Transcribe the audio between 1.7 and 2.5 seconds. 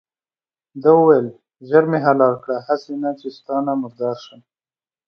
مې حلال